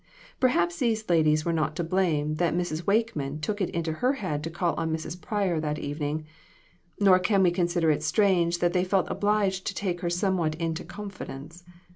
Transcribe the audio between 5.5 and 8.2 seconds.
that even ing; nor can we consider it